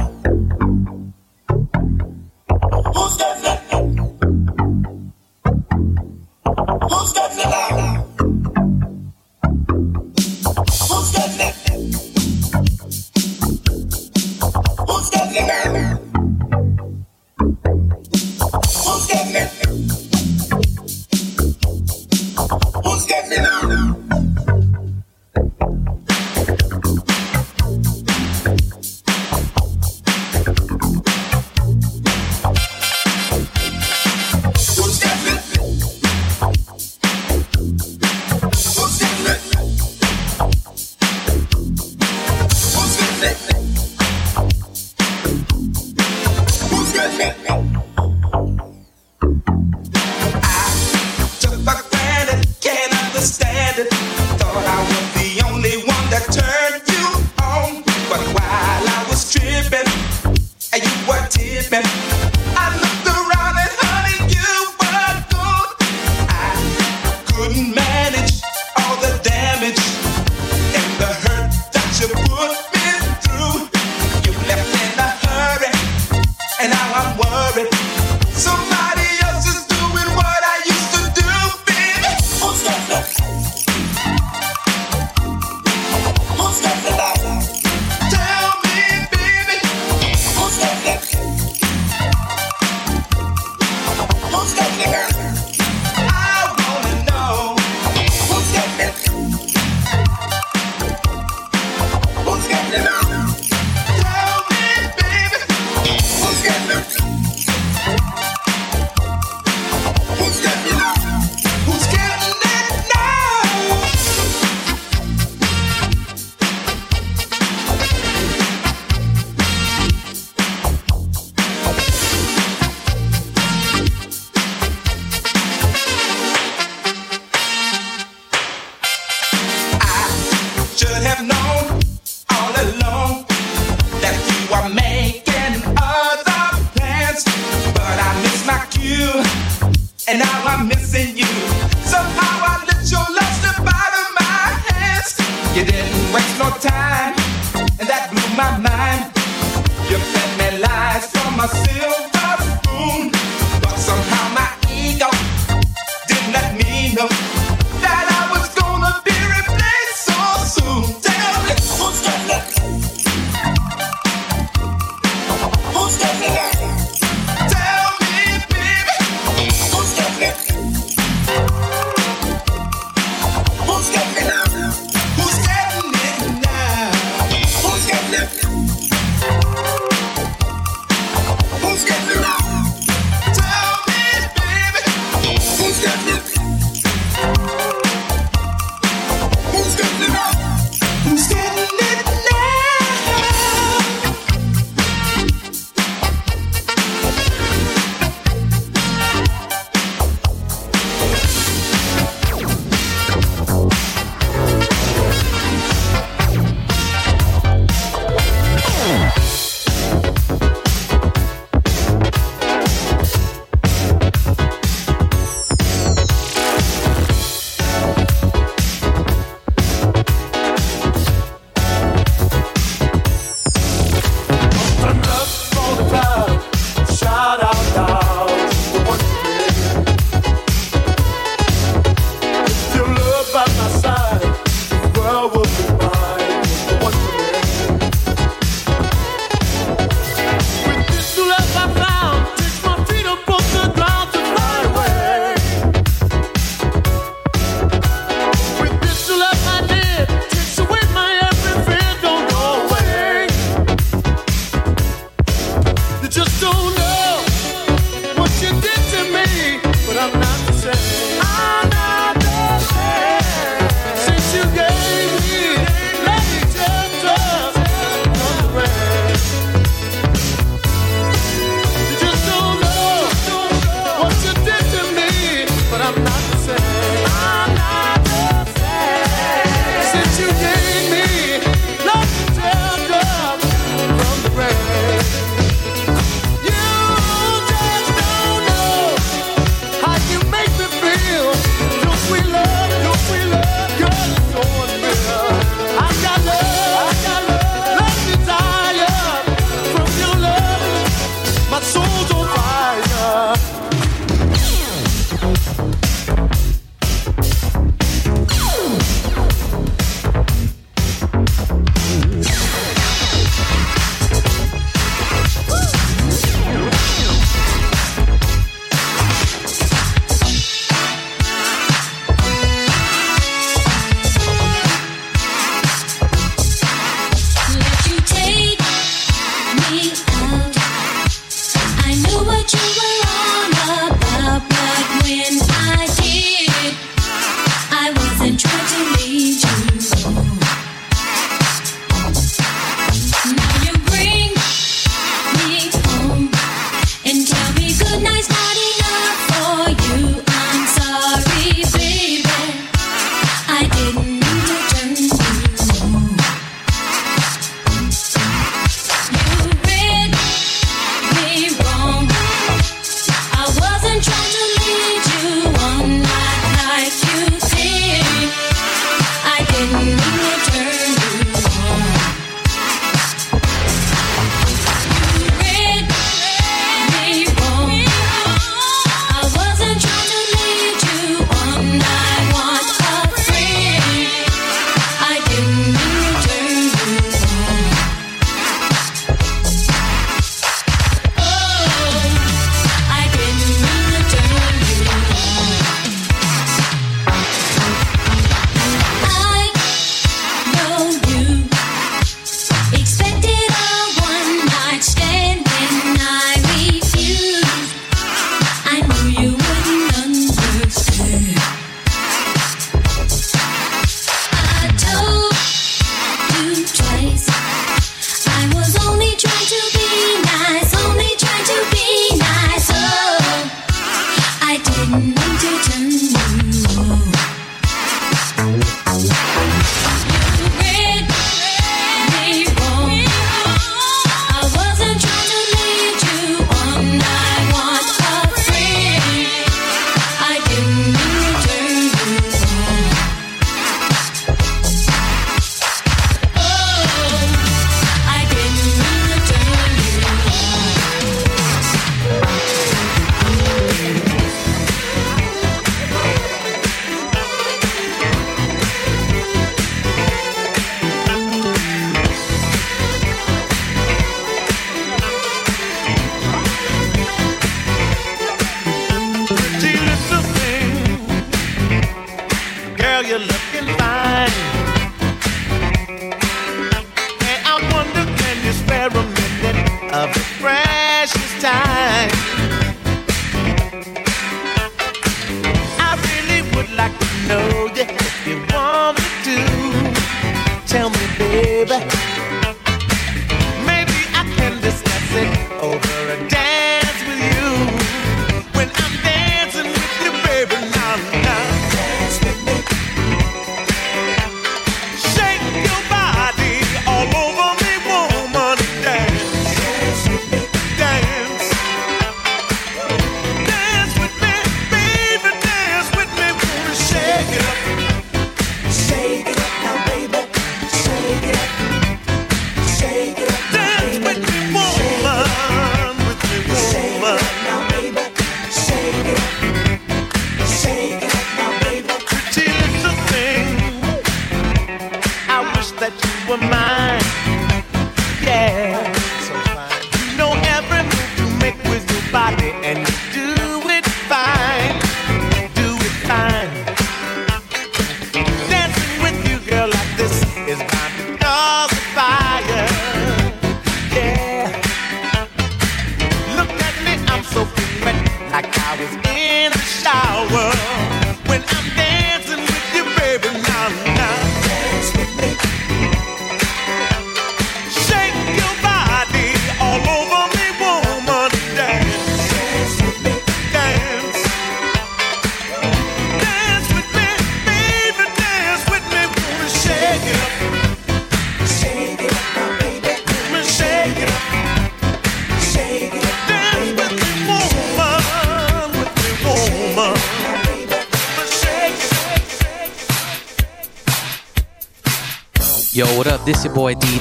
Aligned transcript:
This 480.12 481.14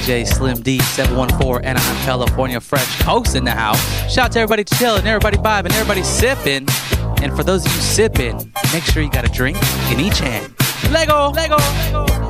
DJ 0.02 0.26
Slim 0.26 0.61
D 0.62 0.80
714 0.80 1.64
Anaheim, 1.64 1.97
California. 2.04 2.61
Fresh 2.61 3.02
Coast 3.02 3.37
in 3.37 3.44
the 3.44 3.52
house. 3.52 3.80
Shout 4.12 4.26
out 4.26 4.32
to 4.32 4.40
everybody 4.40 4.64
chilling, 4.64 5.06
everybody 5.06 5.37
vibing, 5.37 5.71
everybody 5.75 6.02
sipping. 6.02 6.66
And 7.23 7.32
for 7.37 7.44
those 7.44 7.64
of 7.64 7.73
you 7.73 7.80
sipping, 7.80 8.52
make 8.73 8.82
sure 8.82 9.00
you 9.00 9.11
got 9.11 9.25
a 9.25 9.32
drink 9.32 9.59
in 9.92 10.00
each 10.00 10.18
hand. 10.18 10.52
Lego, 10.90 11.30
Lego, 11.30 11.56
Lego. 11.56 12.23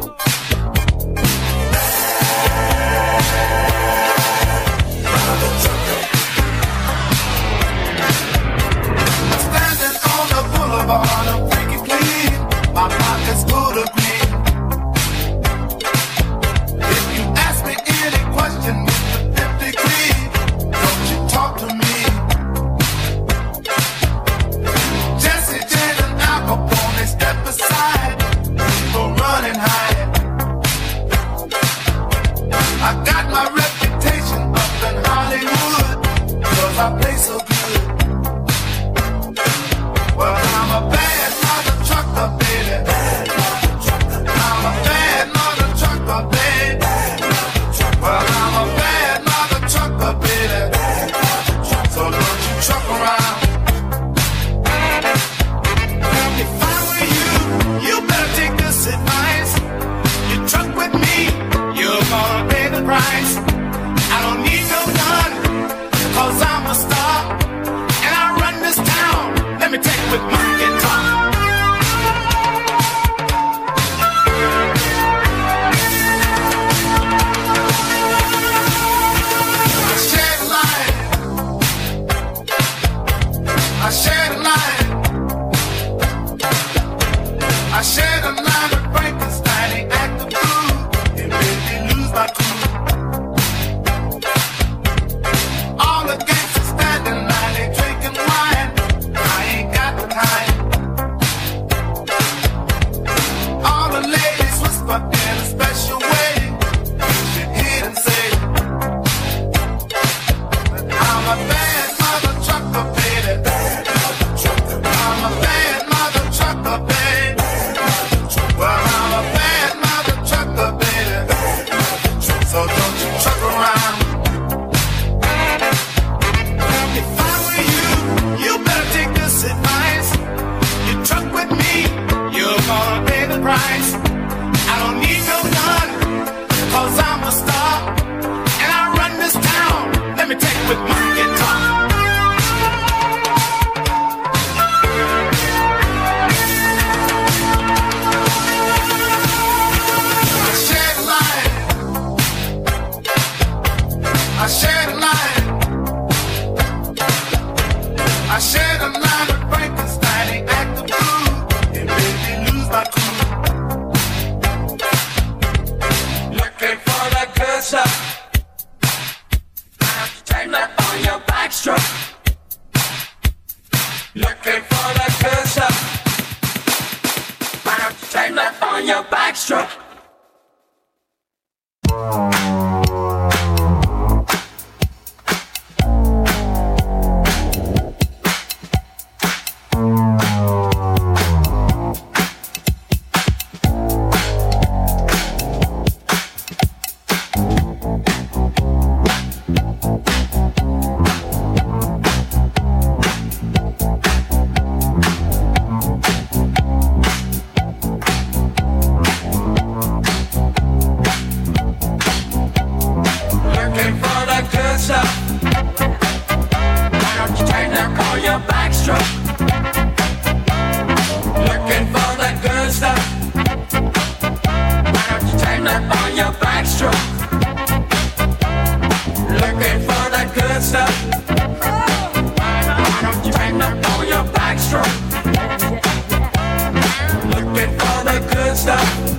She 238.64 239.11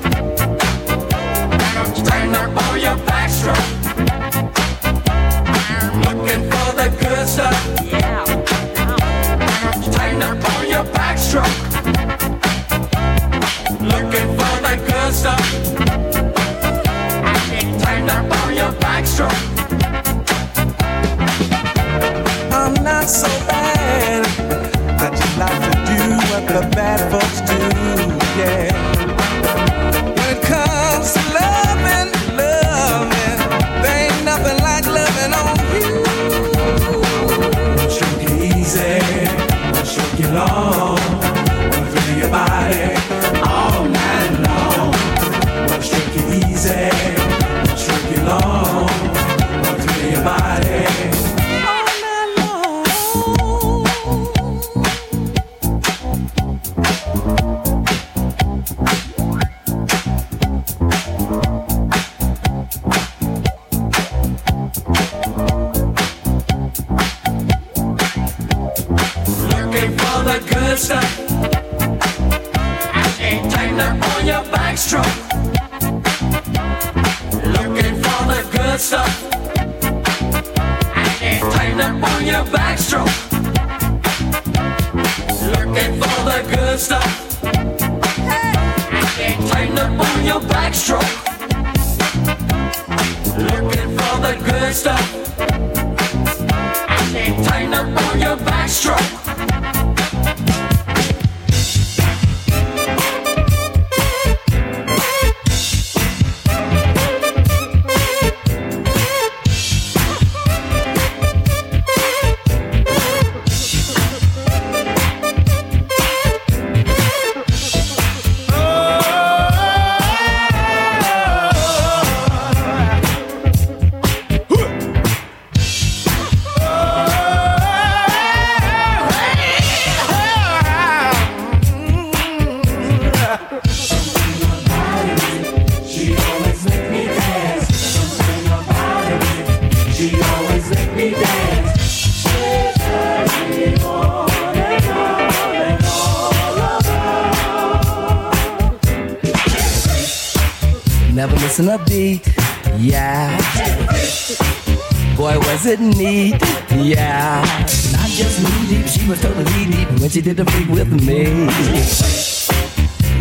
did 160.24 160.38
the 160.38 160.46
freak 160.52 160.70
with 160.70 160.90
me. 161.06 161.48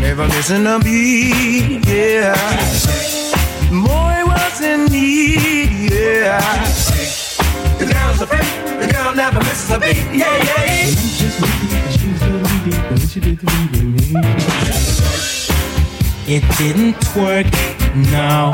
Never 0.01 0.27
missing 0.29 0.67
a 0.69 0.79
beat, 0.79 1.85
yeah. 1.85 2.33
Boy 3.71 4.23
was 4.25 4.61
in 4.61 4.85
need, 4.85 5.91
yeah. 5.91 6.41
The 7.79 7.87
girl's 7.93 8.21
a 8.23 8.27
freak, 8.29 8.47
the 8.79 8.93
girl 8.93 9.15
never 9.17 9.41
misses 9.41 9.71
a 9.73 9.81
beat, 9.81 9.97
yeah, 10.15 10.37
yeah. 10.45 10.87
It 16.29 16.45
didn't 16.57 17.03
work, 17.17 17.47
no. 18.13 18.53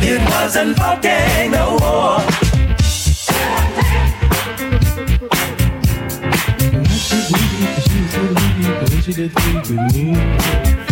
It 0.00 0.20
wasn't 0.30 0.78
working, 0.78 2.41
no. 9.18 9.28
she 9.28 9.28
did 9.28 9.32
think 9.32 10.91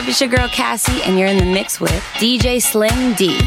up? 0.00 0.08
It's 0.08 0.20
your 0.20 0.30
girl 0.30 0.48
Cassie, 0.48 1.02
and 1.02 1.18
you're 1.18 1.28
in 1.28 1.36
the 1.36 1.44
mix 1.44 1.80
with 1.80 1.92
DJ 2.18 2.60
Slim 2.62 3.14
D. 3.14 3.38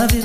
of 0.00 0.12
you. 0.14 0.24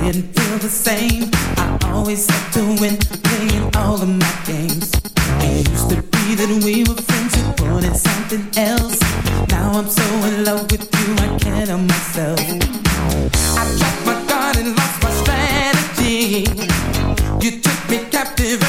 I 0.00 0.12
didn't 0.12 0.32
feel 0.32 0.58
the 0.58 0.68
same. 0.68 1.30
I 1.56 1.78
always 1.92 2.28
had 2.30 2.52
to 2.54 2.62
win, 2.80 2.96
playing 3.26 3.76
all 3.76 4.00
of 4.00 4.08
my 4.08 4.34
games. 4.46 4.92
It 5.40 5.68
used 5.68 5.90
to 5.90 5.96
be 6.02 6.34
that 6.34 6.50
we 6.64 6.84
were 6.84 7.00
friends 7.08 7.34
who 7.34 7.64
wanted 7.64 7.96
something 7.96 8.44
else. 8.56 9.00
Now 9.50 9.78
I'm 9.78 9.88
so 9.88 10.04
in 10.28 10.44
love 10.44 10.70
with 10.70 10.84
you, 10.98 11.14
I 11.14 11.38
can't 11.38 11.68
help 11.68 11.82
myself. 11.82 12.38
I 13.58 13.64
dropped 13.78 14.06
my 14.06 14.16
guard 14.28 14.56
and 14.56 14.76
lost 14.76 15.02
my 15.02 15.10
strategy. 15.22 16.46
You 17.44 17.60
took 17.60 17.80
me 17.90 17.98
captive 18.10 18.62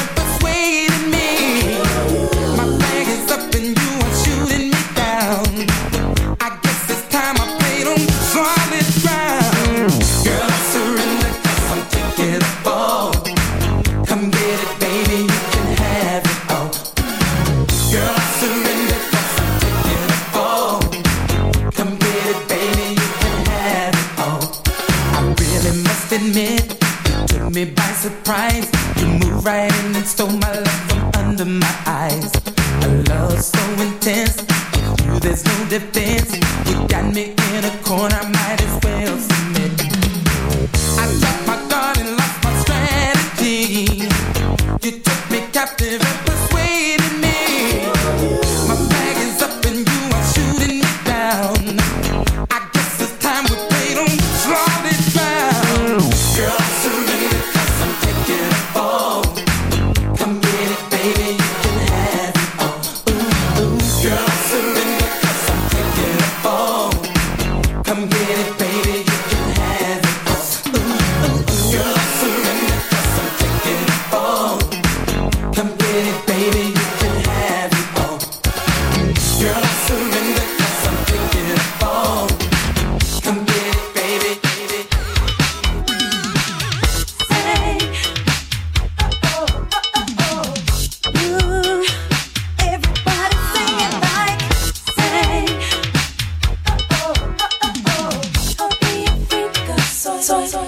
soy. 100.42 100.63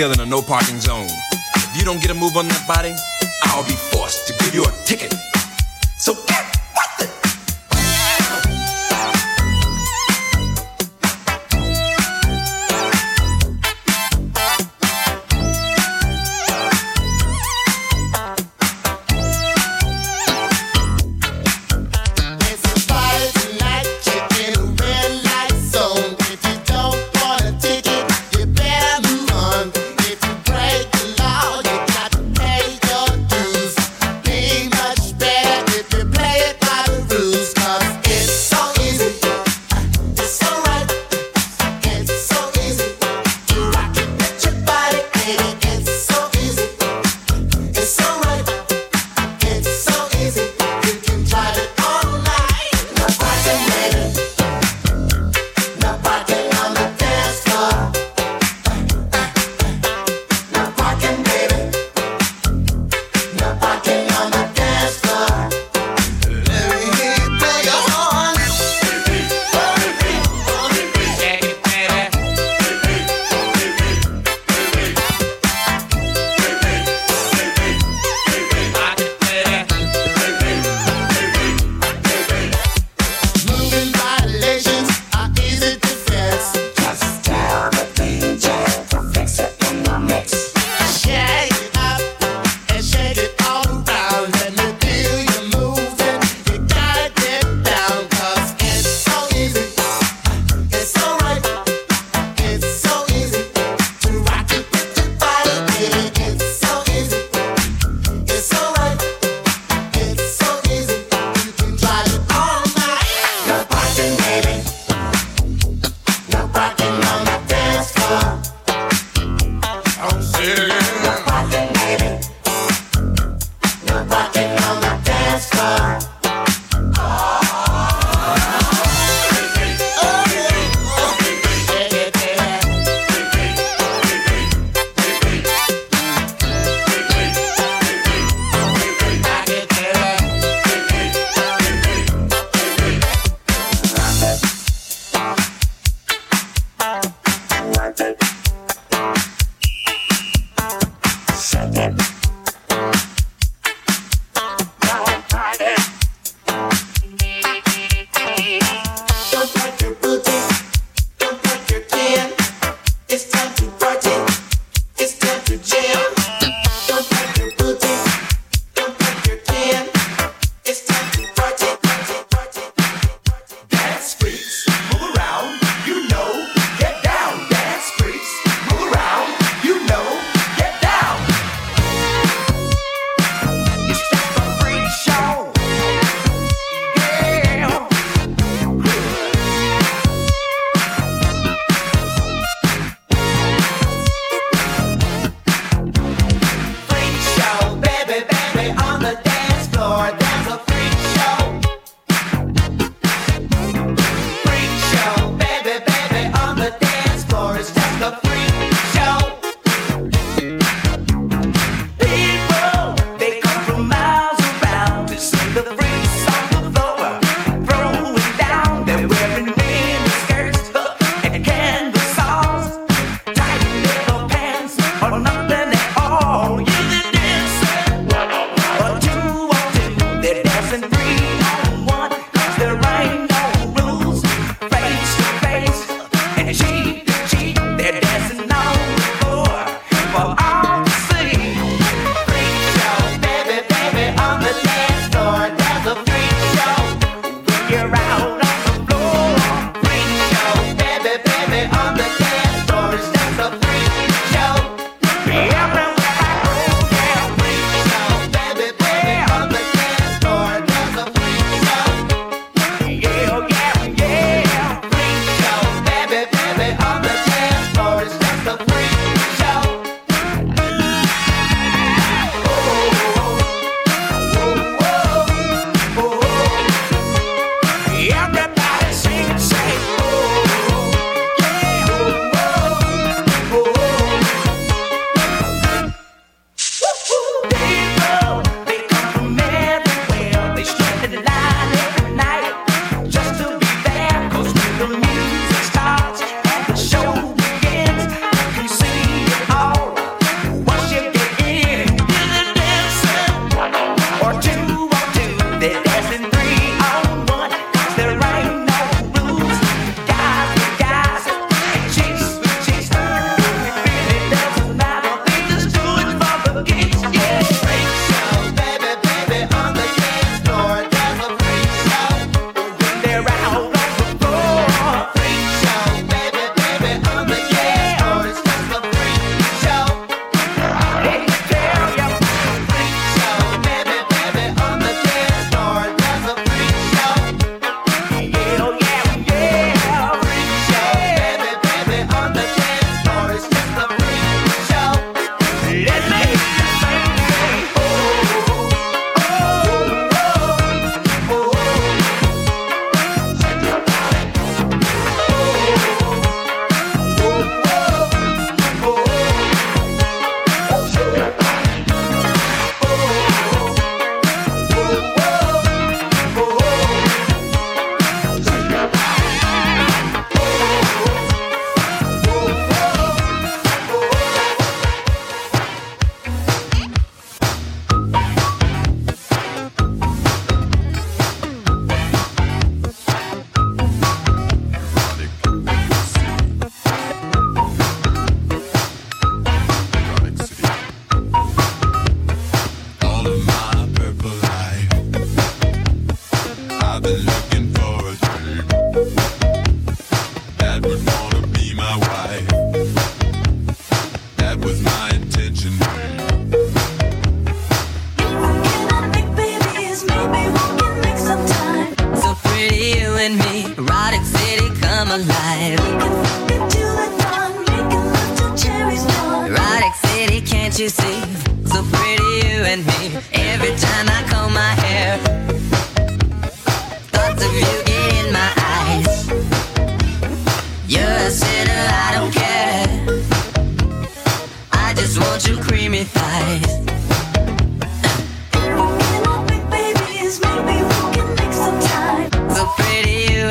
still 0.00 0.12
in 0.12 0.20
a 0.20 0.24
no 0.24 0.40
parking 0.40 0.80
zone. 0.80 1.08
If 1.56 1.76
you 1.76 1.84
don't 1.84 2.00
get 2.00 2.10
a 2.10 2.14
move 2.14 2.34
on 2.34 2.48
that 2.48 2.66
body, 2.66 2.94
I'll 3.44 3.66
be 3.66 3.76
forced 3.76 4.26
to 4.28 4.32
give 4.42 4.54
you 4.54 4.64
a 4.64 4.72
ticket. 4.86 5.29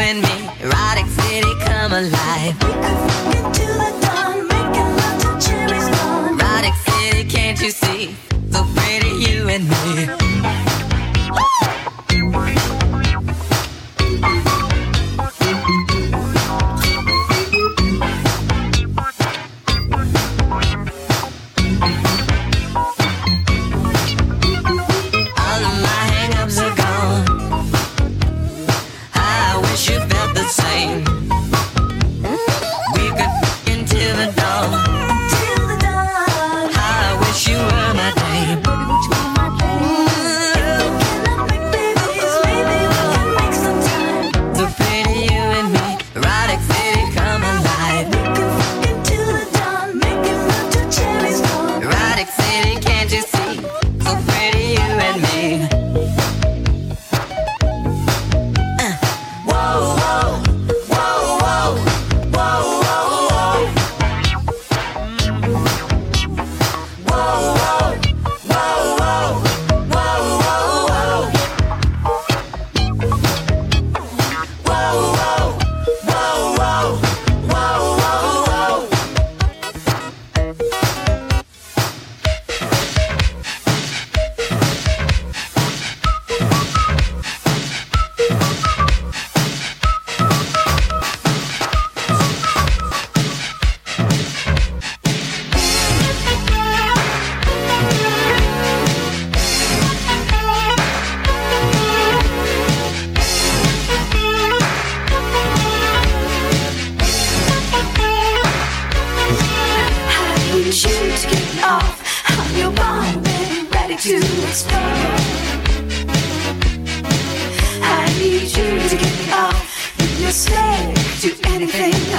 and 0.10 0.24
me, 0.24 0.50
erotic 0.64 1.06
city 1.06 1.54
come 1.60 1.92
alive. 1.92 2.56
We 2.64 2.74
could 2.84 3.54
the 4.74 4.84
love 4.98 5.22
till 5.40 5.70
gone. 5.92 6.40
Erotic 6.40 6.74
city, 6.74 7.30
can't 7.30 7.62
you 7.62 7.70
see? 7.70 8.16
So 8.52 8.66
pretty, 8.74 9.10
you 9.10 9.50
and 9.50 9.70
me. 9.70 10.19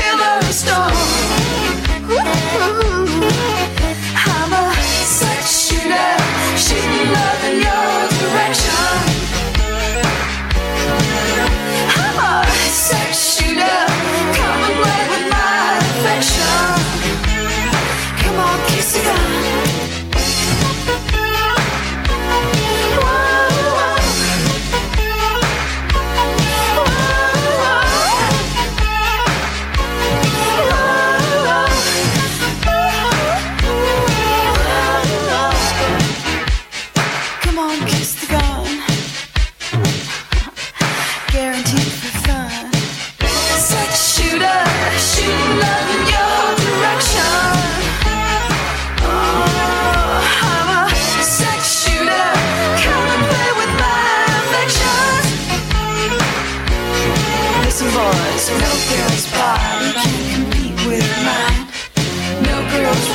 pillow 0.00 0.40
I'm 4.32 4.52
a 4.52 4.64
sex 5.04 5.68
shooter, 5.68 6.10
shooting 6.56 7.12
love 7.12 7.44
in 7.44 7.56
your 7.66 7.92
direction. 8.20 9.19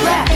rap 0.06 0.28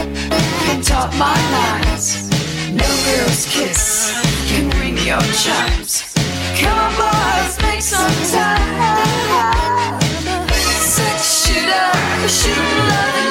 can 0.65 0.83
top 0.83 1.11
my 1.17 1.39
lines. 1.57 2.29
No 2.73 2.89
girl's 3.07 3.47
kiss 3.47 4.13
can 4.49 4.69
ring 4.81 4.97
your 5.11 5.25
chimes. 5.43 6.13
Come 6.61 6.79
on, 6.87 6.93
boys, 7.01 7.55
make 7.63 7.83
some 7.83 8.19
time. 8.35 10.01
Sex 10.95 11.51
up, 11.69 12.29
shoot 12.29 12.59
love 12.91 13.30